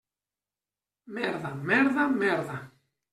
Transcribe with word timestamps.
Merda, 1.05 1.51
merda, 1.55 2.07
merda! 2.09 2.71